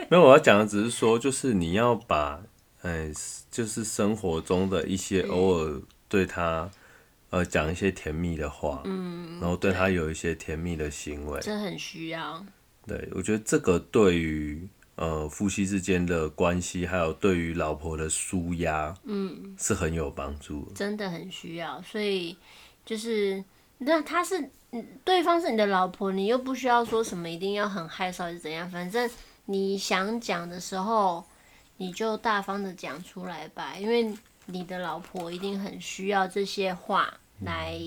[0.10, 2.39] 没有，我要讲的只是说，就是你要把，
[2.82, 3.12] 哎，
[3.50, 6.69] 就是生活中的一些偶尔对他，
[7.30, 12.45] 呃，讲一些甜蜜的话，嗯，然后对他有一些甜蜜的行为，这很需要。
[12.86, 14.67] 对，我觉得这个对于。
[14.98, 21.80] 呃，夫妻之间的关系，还有对于老婆的舒压，嗯，是很有帮助，真的很需要。
[21.84, 22.36] 所以
[22.84, 23.44] 就是，
[23.78, 24.50] 那他是，
[25.06, 29.08] 对方是你的老婆，你又不需要说什么，一定要很害臊还是怎样，反正
[29.46, 31.24] 你想讲的时候，
[31.78, 34.12] 你就大方的讲出来吧，因为
[34.48, 37.80] 你的老婆一定很需要这些话来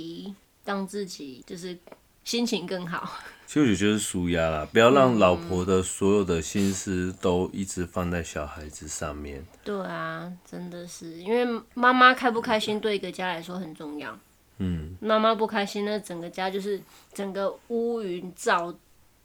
[0.65, 1.77] 让自己就是
[2.23, 3.11] 心情更好。
[3.51, 9.45] 其实我觉得就是舒压啦，不要让老婆的所有的心思都一直放在小孩子上面。
[9.65, 14.17] 对啊，真的是，因为妈妈开不开心对一个家来说很重要。
[14.59, 16.81] 嗯，妈妈不开心，那整个家就是
[17.13, 18.73] 整个乌云罩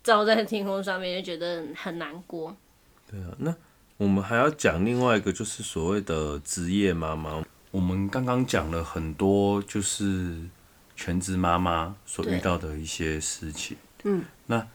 [0.03, 2.57] 罩在天空上面，就觉得很难过。
[3.07, 3.55] 对啊，那
[3.97, 7.45] 我们还要讲另外一个，就是所谓的职业妈妈。
[7.69, 10.39] 我们刚刚讲了很多，就是
[10.95, 13.77] 全职妈妈所遇到的一些事情。
[14.07, 14.65] 嗯，那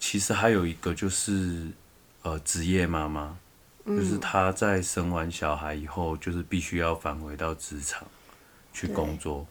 [0.00, 1.68] 其实还有一个就是，
[2.22, 3.38] 呃，职业妈妈，
[3.86, 8.06] 就是她在生完小孩以后，就是必须要返回到职场
[8.72, 9.46] 去工作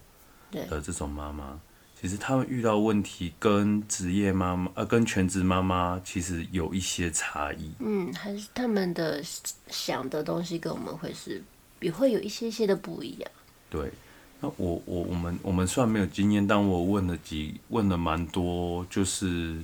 [0.52, 1.58] 的这种妈妈，
[2.00, 7.72] 其实他们遇到问题跟职业妈妈呃跟全职妈妈其实有一些差异。
[7.80, 9.24] 嗯，还是他们的
[9.70, 11.42] 想的东西跟我们会是
[11.80, 13.32] 也会有一些些的不一样。
[13.70, 13.90] 对。
[14.44, 19.58] 那我我我们我们虽然没有经验，但我问了几问了蛮多，就是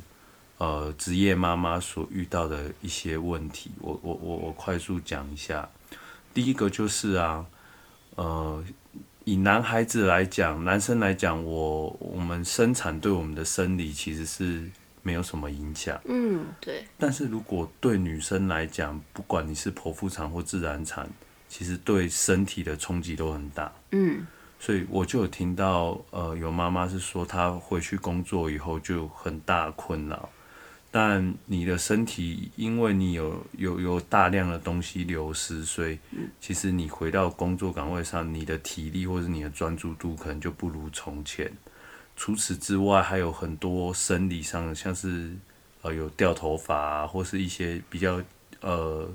[0.58, 5.68] 呃职业妈妈所遇到的一些问题，我我我我快速讲一下。
[6.34, 7.46] 第一个就是啊，
[8.16, 8.64] 呃，
[9.26, 14.64] 以男孩子来讲，男生来讲，我我们生产对我们的生理其实是
[15.02, 16.00] 没有什么影响。
[16.06, 16.86] 嗯，对。
[16.98, 21.10] 但是如果对女生来讲，不管你是剖腹产或自然产，
[21.50, 23.70] 其实对身体的冲击都很大。
[23.92, 24.26] 嗯。
[24.60, 30.30] 所以我就有听到，呃，有妈妈是说她回去工作以后就很大困扰，
[30.92, 35.98] 但你的身体因为你有有有大量的东西流失，所以
[36.42, 41.52] 其实你回到工作岗位上，你的体力或者你的专注度可能就不如从前。
[42.18, 45.32] 除此之外，还有很多生理上，像是
[45.84, 48.22] 呃有掉头发啊，或是一些比较
[48.60, 49.10] 呃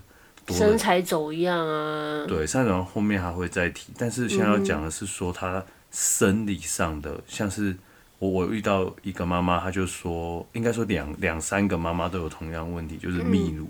[0.48, 2.24] 身材走样啊。
[2.26, 7.76] 对，身材走样后面还会再提，但是现在要讲的是说他生理上的，嗯、像是
[8.18, 13.68] 我我遇到一个妈妈，她就说，应该说两两三个妈妈都有同样问题，就是泌乳。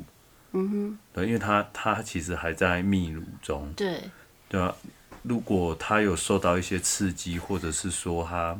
[0.53, 0.99] 嗯哼。
[1.13, 3.73] 对，因为她她其实还在泌乳中。
[3.77, 4.01] 对。
[4.49, 4.75] 对啊，
[5.23, 8.59] 如果她有受到一些刺激，或者是说她。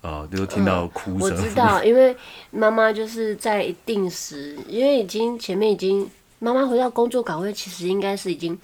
[0.00, 1.32] 哦，就听到哭声、嗯。
[1.32, 2.14] 我知道，因为
[2.50, 6.06] 妈妈就是在一定时，因为已经前面已经
[6.44, 8.58] 妈妈回到工作岗位，其实应该是已经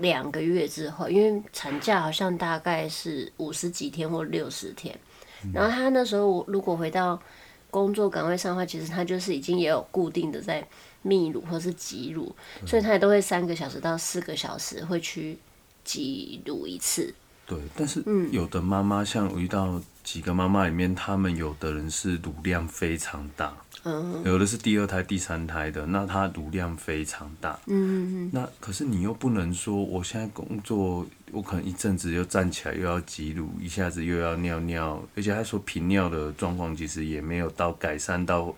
[0.00, 4.98] 两个月之后，因为产假好像大概是五十几天或六十天。
[5.52, 7.16] 然后她那时候如果回到
[7.70, 10.66] 工作岗位上的话，其实她就是已经也有固定的在
[11.04, 12.34] 泌乳或是挤乳，
[12.66, 15.38] 所以她也都会三个小时到四个小时会去
[15.84, 17.14] 挤乳一次。
[17.46, 19.80] 对，但是有的妈妈像我遇到。
[20.04, 38.54] 几个妈妈里面，他们有的人是乳量非常大，嗯，有的是第二胎、第三胎的，那他乳量非常大，嗯，那可是你又不能说，我现在工作，我可能一阵子又站起来又要挤乳，一下子又要尿尿，而且他说频尿的状况其实也没有到改善到。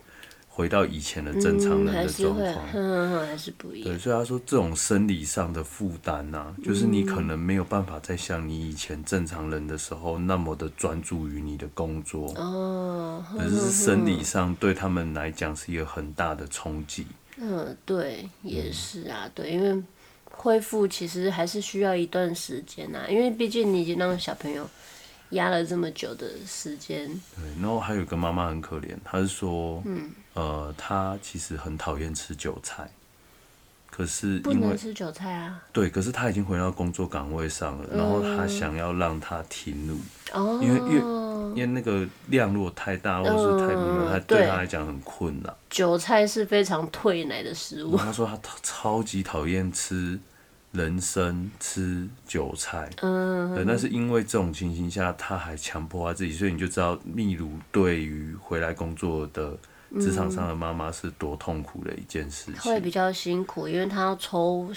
[0.57, 3.93] 回到以前的正常人的状况，嗯，还是不一样。
[3.93, 12.33] 对，所以他说这种生理上的负担呐，就是你可能没有办法再像你以前正常人的时候那么的专注于你的工作。
[12.37, 17.05] 哦，可是生理上对他们来讲是一个很大的冲击。
[17.37, 19.83] 嗯，对，也是啊，对，因为
[20.23, 24.67] 恢复其实还是需要一段时间呐，因为毕竟你已经让小朋友。
[25.31, 32.89] 压了这么久的时间，对，然后还有一个妈妈很可怜，她是说，嗯，呃，她其实很讨厌吃韭菜，
[33.89, 39.99] 可是不能吃韭菜啊，对，可是她已经回到工作岗位上了，嗯、然后她想要让她停乳，
[40.31, 41.01] 哦，因为因为
[41.55, 45.53] 因为那个量如果太大或者是太频繁，她、嗯、对她来讲很困难。
[45.69, 50.17] 韭菜是非常退奶的食物，她说她超级讨厌吃。
[50.71, 59.57] 人参吃韭菜，嗯，对，那是因为这种情形下，他还强迫他自己，所以你就知道秘鲁对于回来工作的
[59.99, 62.61] 职场上的妈妈是多痛苦的一件事情。
[62.61, 64.69] 会比较辛苦，因为他要抽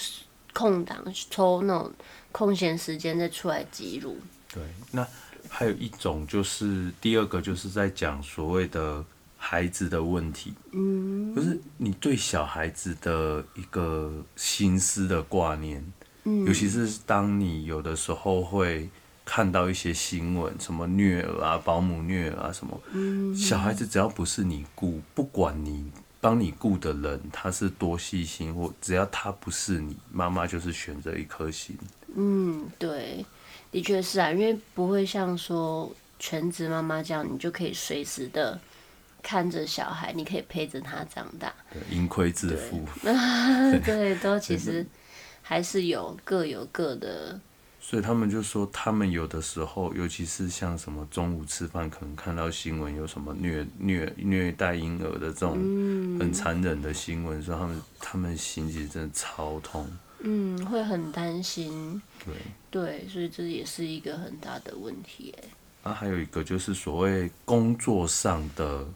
[0.54, 1.92] 空档，抽那种
[2.32, 4.16] 空闲时间再出来记录。
[4.52, 5.06] 对，那
[5.48, 9.04] 还有一种就是第二个，就是在讲所谓的。
[9.42, 15.82] 孩子的问题，嗯，就是你对小孩子的一个心思的挂念，
[16.24, 18.88] 嗯，尤其是当你有的时候会
[19.24, 31.74] 看到一些新闻，什么虐儿啊、保姆虐儿啊什么，嗯，小孩子只要不是你雇，不管你帮你雇的人他是多细心，或只要他不是你妈妈，就是选择一颗心。
[32.14, 33.24] 嗯，对，
[33.72, 38.60] 的确是啊，因为不会像说全职妈妈这样，你就可以随时的。
[39.22, 42.84] 看着小孩，你可以陪着他长大，对盈亏自负。
[43.84, 44.86] 对，都其实
[45.42, 47.40] 还是有各有各的。
[47.82, 55.52] 所以他们就说，他们有的时候，尤其是像什么中午吃饭，可能看到新闻有什么虐虐虐待婴儿的这种
[56.20, 59.90] 很残忍的新闻，说他们他们心里真的超痛。
[60.20, 62.00] 嗯，会很担心。
[62.24, 62.34] 对
[62.70, 65.34] 对，所以这也是一个很大的问题。
[65.82, 68.86] 啊，还有一个就是所谓工作上的。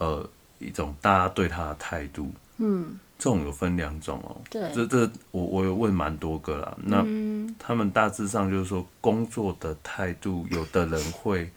[0.00, 0.26] 呃，
[0.58, 4.34] 一种大家对他的态度，嗯，这种有分两种哦。
[4.48, 6.74] 对，这这我我有问蛮多个啦。
[6.82, 11.50] 那、嗯、他们大致上就是说，工作的态度，有的人会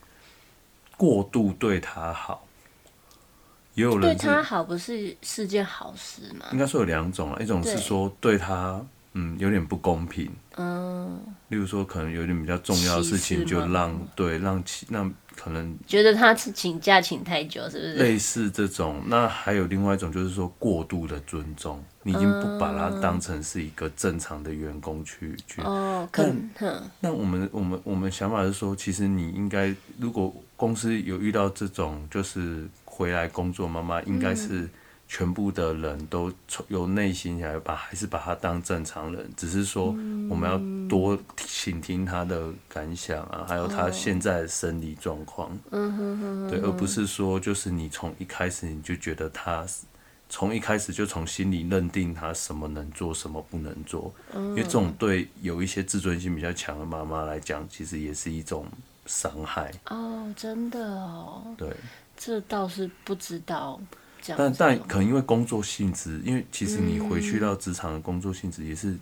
[0.98, 2.46] 过度对他好，
[3.76, 6.48] 也有人对他好不是是件好事吗？
[6.52, 15.14] 应该说有两种啊，一种是说对他嗯有点不公平，嗯，例如说可能有点比较重要的事情就让对让其让。
[15.36, 17.94] 可能觉得他请假请太久，是不是？
[17.96, 25.60] 类似这种，那还有另外一种，就是说过度的尊重，你已经不把他当成是一个正常的员工去去。
[25.64, 26.84] 哦，可能。
[27.00, 34.70] 那我们我们我们想法是说，其实你应该，如果公司有遇到这种，就是回来工作妈妈，应该是。
[35.08, 39.88] 全部的人都从由内心来把，还是把他当正常人，只是说
[40.30, 45.56] 我们要多倾听他的感想啊，还有他现在的生理状况，
[46.50, 49.64] 对，而不是说就是你从一开始你就觉得他，
[50.30, 58.66] 从一开始就从心里认定他什么能做，什么不能做，因为这种对有一些自尊心比较强的妈妈来讲，其实也是一种
[59.06, 59.72] 伤害。
[59.90, 61.54] 哦，真的哦。
[61.56, 61.70] 对，
[62.18, 63.80] 这倒是不知道。
[64.38, 68.96] 但但可能因为工作性质，因为其实你回去到职场的工作性质也是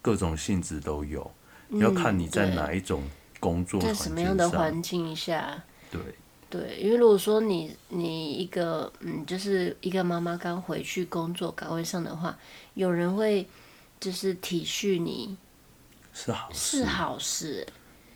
[0.00, 1.28] 各种性质都有，
[1.70, 3.02] 嗯、要看你在哪一种
[3.40, 5.62] 工作，在什么样的环境下。
[5.90, 6.00] 对，
[6.48, 12.38] 对，因为如果说你你一个嗯，就是一个妈妈刚回去工作岗位上的话，
[12.74, 13.48] 有人会
[13.98, 15.36] 就是体恤你，
[16.12, 17.66] 是好事，是好事。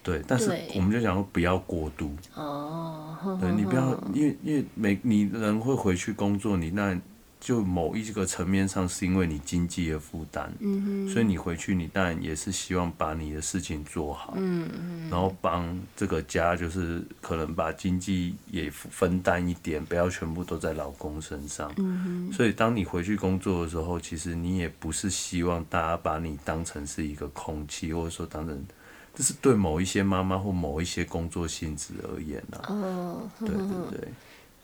[0.04, 2.14] 对，但是我们就想说不要过度。
[2.36, 3.16] 哦。
[3.40, 6.96] 对，你不要，因为因为每你人会回去工作，你那。
[7.40, 28.66] 就某一个层面上，是因为你经济的负担，嗯，所以你回去，你当然也是希望把你的事情做好，嗯，然后帮这个家，就是可能把经济也分担一点，不要全部都在老公身上，嗯，所以当你回去工作的时候，其实你也不是希望大家把你当成是一个空气，或者说当成
[29.14, 34.08] 这是对某一些妈妈或某一些工作性质而言啊，哦，对对对，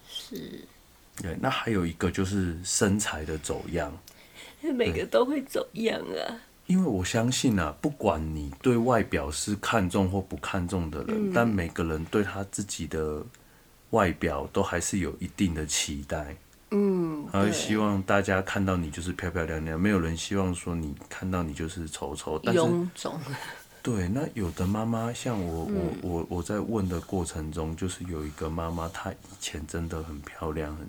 [0.09, 0.65] 是。
[1.17, 3.93] 对，那还有一个就是身材的走样，
[4.75, 6.41] 每个都会走样啊。
[6.67, 13.23] 因为我相信啊，不管你对外表是看重或不看重的人，嗯，但每个人对他自己的
[13.91, 16.35] 外表都还是有一定的期待。
[16.71, 22.41] 嗯，他会希望大家看到你就是漂漂亮亮，没有人希望说你看到你就是丑丑。
[22.43, 22.61] 但是
[23.83, 30.87] 对，那有的妈妈像我，嗯、我我我在问的过程中，就是有一个妈妈，她以前真的很漂亮，很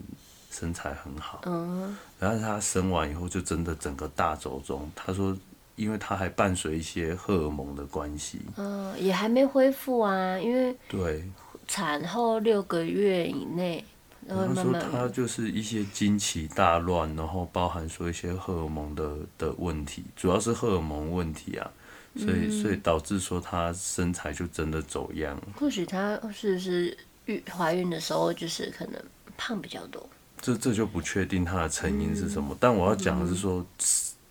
[0.49, 4.91] 身材很好，嗯，然后她生完以后就真的整个大走中。
[4.93, 5.33] 她说，
[5.77, 11.23] 因为她还伴随一些荷尔蒙的关系，嗯，也还没恢复啊，因为对，
[11.67, 13.85] 产后六个月以内，
[14.27, 21.71] 然后说她就是一些经期大乱，然后包含说一些荷尔蒙的的问题，主要是荷尔蒙问题啊。
[22.17, 25.41] 所以，所以导致说她身材就真的走样。
[25.55, 29.01] 或许她是不是孕怀孕的时候就是可能
[29.37, 30.09] 胖比较多？
[30.41, 32.53] 这这就不确定她的成因是什么。
[32.53, 33.65] 嗯、但我要讲的是说，嗯、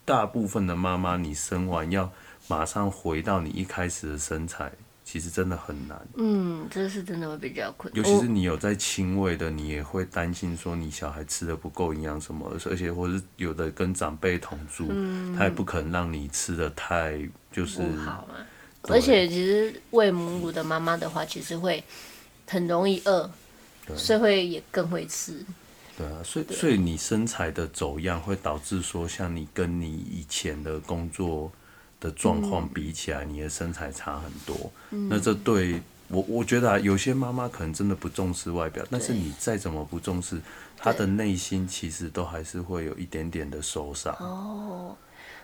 [0.04, 2.12] 大部分的妈妈，你生完要
[2.48, 4.72] 马上回到你一开始的身材。
[5.10, 6.00] 其实真的很难。
[6.14, 8.00] 嗯，这是真的会比较困难。
[8.00, 17.18] 尤其是你有在亲喂的，你也会担心说你小孩吃的不够营养什么的，而且或是有的跟长辈同住，嗯、他也不可能让你吃的太
[17.50, 18.36] 就是不好嘛。
[18.82, 21.82] 而且其实喂母乳的妈妈的话，其实会
[22.46, 23.28] 很容易饿，
[23.96, 25.44] 所以会也更会吃。
[25.98, 31.50] 对啊，所以所以你身材的走样会导致说，像你跟你以前的工作。
[32.00, 34.72] 的状况比起来，你的身材差很多。
[34.90, 40.40] 嗯、那这对我，我觉得啊，有些妈妈可能真的不重视外表，但是你再怎么不重视，
[40.78, 44.14] 她的内心其实都还是会有一点点的受伤。
[44.18, 44.96] 哦，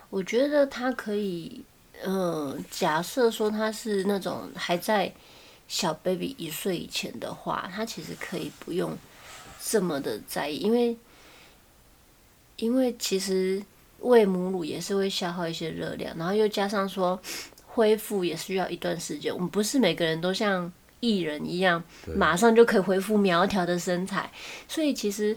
[0.09, 1.63] 我觉得她可以，
[2.03, 5.13] 嗯、呃，假设说她是那种还在
[5.69, 8.97] 小 baby 一岁以前的话，她其实可以不用
[9.63, 10.97] 这么的在意，因为，
[12.57, 13.63] 因为其实。
[14.07, 17.21] 喂母乳也是会消耗一些热量，然后又加上说
[17.67, 19.33] 恢复也需要一段时间。
[19.35, 21.83] 我们不是每个人都像艺人一样，
[22.15, 24.31] 马上就可以恢复苗条的身材，
[24.69, 25.37] 所以其实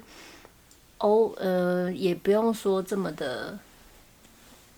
[0.99, 3.57] 哦呃也不用说这么的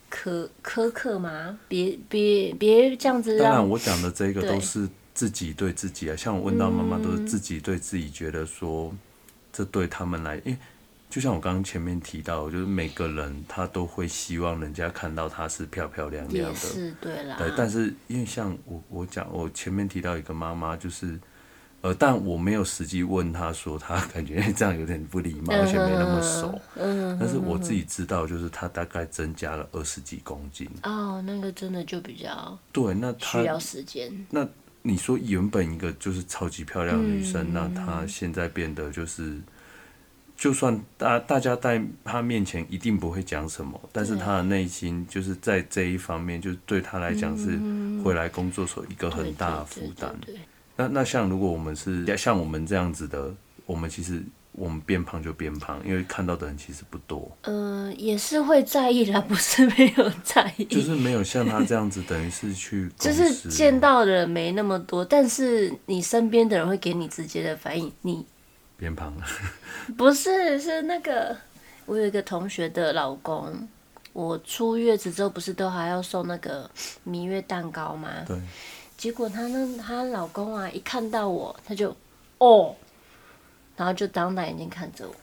[0.09, 3.37] 苛苛刻嘛，别别别这样子。
[3.37, 8.93] 当然，我讲的这个都是自己对自己啊，像我问到妈妈都是自己对自己觉得说，
[9.53, 10.57] 这对他们来，因为。
[11.12, 17.36] 就像我刚刚前面提到，就是每个人他都会希望人家看到他是漂漂亮亮的，是对啦。
[17.38, 21.20] 对，但是因为像我我讲，我前面提到一个妈妈，就是
[21.82, 26.57] 呃，但我没有实际问她说，她 感觉这样有点不礼貌，而且没那么熟。
[26.76, 27.18] 嗯。
[27.20, 30.66] 但是我自己知道，就是她大概增加了二十几公斤。
[30.84, 34.09] 哦，那个真的就比较对，那她需要时间。
[34.30, 34.47] 那
[34.82, 39.38] 你说原本一个就是超级漂亮的女生，嗯、那她现在变得就是。
[40.41, 47.59] 就算大大家在他面前一定不会讲什么，但是他的内心就是在这一方面，就对他来讲是
[48.03, 50.11] 回来工作时候一个很大的负担。
[50.75, 53.31] 那那像如果我们是像我们这样子的，
[53.67, 54.19] 我们其实
[54.53, 57.31] 我们变胖就变胖，因为看到的人其实不多。
[57.41, 60.65] 嗯、呃，也是会在意的，不是没有在意。
[60.65, 68.25] 就是没有像他这样子，等于是去就是见到的人没那么多，但是你身边的人会给你直接的反应，你。
[68.82, 69.23] 变胖了，
[69.95, 71.38] 不是，是那个
[71.86, 73.67] 我有一个同学的老公，
[74.11, 76.67] 我出月子之后不是都还要送那个
[77.03, 78.09] 蜜月蛋糕吗？
[78.27, 78.36] 对。
[78.97, 81.95] 结果她那她老公啊，一看到我，他就
[82.39, 82.75] 哦，
[83.77, 85.13] 然后就瞪大眼睛看着我，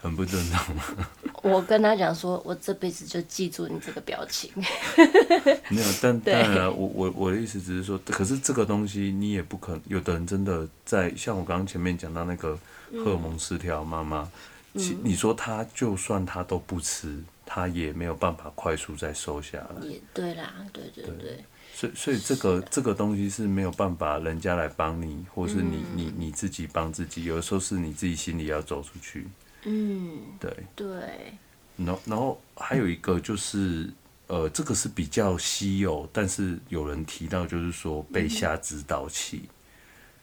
[0.00, 0.82] 很不正常吗？
[1.42, 4.50] 我跟他讲说，我这辈子就记住你这个表情。
[5.68, 12.58] 没有，但当然，我我我的意思只是说，可是这个东西你也不可能，有的人真的在像我刚刚前面讲到那个。
[13.02, 14.30] 荷尔蒙失调，妈妈，
[14.74, 19.86] 其你说她就算她都不吃，她也没有办法快速再瘦下来。
[19.86, 21.16] 也对啦，对对对。
[21.16, 21.44] 对
[21.76, 29.26] 所以所以这个这个东西是没有办法人家来帮你，或是你、嗯、你你自己帮自己，有的时候是你自己心里要走出去。
[29.64, 30.86] 嗯，对对。
[31.76, 33.90] 然后然后还有一个就是，
[34.28, 39.42] 呃，这个是比较稀有，但是有人提到就是说被下指导期。
[39.42, 39.48] 嗯、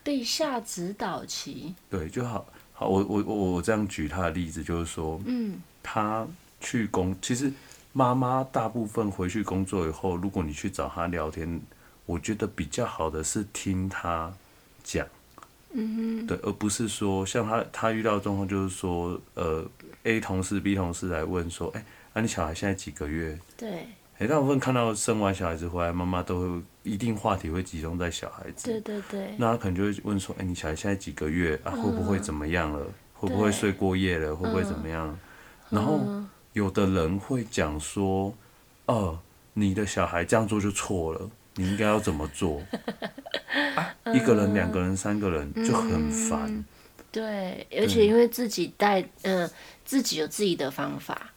[0.03, 1.75] 被下指导期。
[1.89, 2.47] 对，就好
[2.81, 6.27] 好，我我我我这样举他的例子，就是说，嗯，他
[6.59, 7.53] 去工，其实
[7.93, 11.61] 妈妈大部分回去工作以后，如果你去找他聊天，
[12.07, 14.33] 我觉得比较好的是听他
[14.83, 15.05] 讲。
[15.73, 19.63] 嗯对，而不是说像他他遇到状况，就是说，呃
[20.01, 23.37] ，A 同事 B 同事来问说，哎、欸，那、啊、你小孩现在几个月？
[23.55, 23.85] 对。
[24.27, 28.67] 大部分看到生完小孩子回来，妈妈都会一定话题会集中在小孩子。
[28.71, 29.35] 对对对。
[29.37, 31.71] 那他可能就会问说，哎、欸，你小孩现在几个月啊？
[31.71, 32.79] 会不会怎么样了？
[32.81, 34.35] 嗯、会不会睡过夜了？
[34.35, 35.07] 会不会怎么样？
[35.69, 35.99] 嗯、然后
[36.53, 38.33] 有的人会讲说，
[38.85, 39.19] 哦、呃，
[39.53, 41.29] 你的小孩这样做就错了。
[41.55, 42.61] 你应该要怎么做？
[43.75, 46.65] 啊、一个人、两个人、三个人就很烦、嗯。
[47.11, 49.51] 对，而且因为自己带，嗯、呃，
[49.83, 51.29] 自己有自己的方法。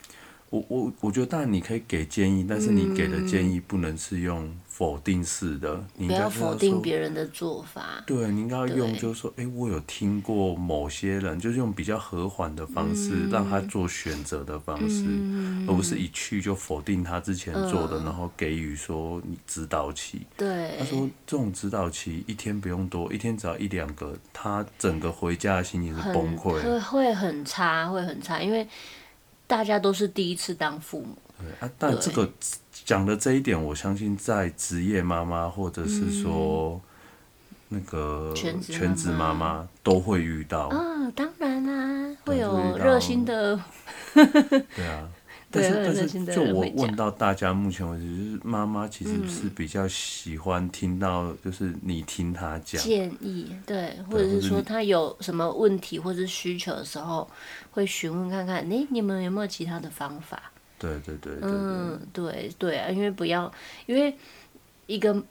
[0.55, 8.05] 我我我觉得当然你可以给建议，但是你给的建议不能是用否定式的，嗯、你应该要不要否定别人的做法。
[8.07, 20.23] 对，你应该要用就是说，哎、欸，我有听过某些人，就是用比较和缓的方式、嗯、让他做选择的方式，嗯、而不是一去就否定他之前做的，嗯、然后给予说你指导期。
[20.37, 28.65] 对，他说这种指导期一天不用多，一天只要一两个，他整个回家的心情是崩溃，会会很差，会很差，因为。
[29.47, 32.31] 大家都是第一次当父母，对啊，但这个
[32.85, 36.81] 讲的这一点，我相信在职业妈妈或者是说
[37.69, 40.69] 那个全职妈妈都会遇到。
[40.69, 43.61] 啊，当然啦，会有热心的，
[44.15, 45.09] 对啊。
[45.55, 57.29] 但是但是，就我问到大家，目前为止，就是妈妈其实是比较喜欢听到，就是你听她讲建议，对，或者是说她有什么问题或者需求的时候，
[57.71, 60.51] 会询问看看，哎，你们有没有其他的方法？
[60.79, 63.51] 对对对，嗯，对对啊，因为不要，
[63.87, 64.13] 因为
[64.87, 65.23] 一个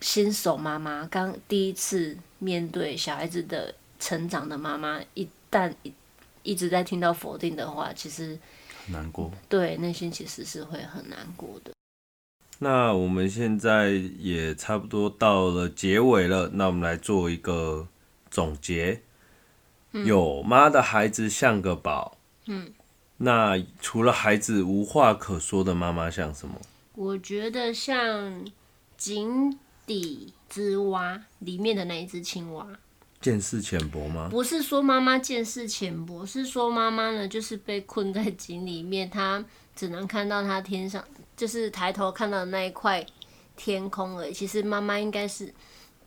[0.00, 5.92] 新手妈妈刚第一次面对小孩子的成长的妈妈，一旦一
[6.42, 8.38] 一直在听到否定的话，其实。
[8.88, 11.72] 难过，对，内心其实是会很难过的。
[12.58, 17.88] 那我们现在也差不多到了结尾了，那我们来做一个
[18.30, 19.02] 总结。
[19.92, 22.16] 嗯、有妈的孩子像个宝。
[22.46, 22.72] 嗯。
[23.18, 26.54] 那除了孩子无话可说的妈妈像什么？
[26.94, 28.44] 我觉得像
[28.96, 32.66] 井底之蛙里面的那一只青蛙。
[33.22, 34.28] 见识浅薄吗？
[34.28, 39.42] 不是说妈妈见识浅薄，是说妈妈呢，就是被困在井里面，她
[39.76, 41.02] 只能看到她天上，
[41.36, 43.06] 就是抬头看到的那一块
[43.56, 44.32] 天空而已。
[44.32, 45.54] 其实妈妈应该是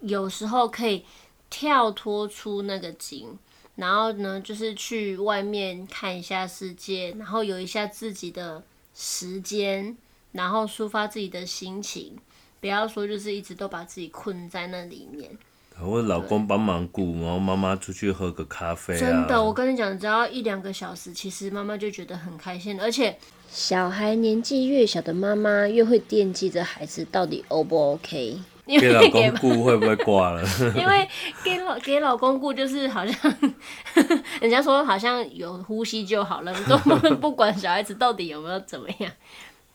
[0.02, 1.06] 有时候可以
[1.50, 3.40] 跳脱出那个井，
[3.76, 8.62] 然后呢，就是去外面看一下世界，然后有一下自己的
[8.94, 9.96] 时间，
[10.34, 12.18] 然后抒发自己的心情，
[12.60, 15.38] 不要说就是一直都把自己困在那里面。
[15.82, 19.00] 我老公帮忙顾，然后妈妈出去喝个咖啡啊。
[19.00, 22.80] 真的，我跟你讲，只要一两个小时，其实妈妈就觉得很开心。
[22.80, 23.18] 而且，
[23.50, 28.40] 小孩年纪越小的妈妈，越会惦记着孩子到底 O 不 OK。
[28.66, 30.42] 给老公顾会不会挂了？
[30.76, 31.08] 因为
[31.44, 33.36] 给老给老公顾就是好像，
[34.42, 36.76] 人家说好像有呼吸就好了，都
[37.18, 39.12] 不管小孩子到底有没有怎么样。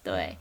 [0.03, 0.37] 对。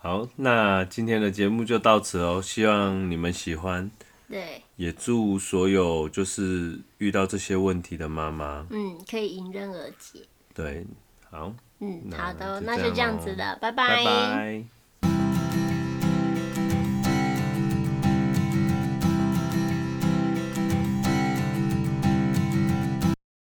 [0.00, 3.90] 好，那今天的节目就到此哦，希望你们喜欢。
[4.28, 10.20] 对，也祝所有就是遇到这些问题的妈妈，嗯，可以迎刃而解。
[10.54, 10.86] 对，
[11.30, 13.96] 好，嗯，好的，那就这样子了，拜拜。
[13.96, 14.64] 拜拜。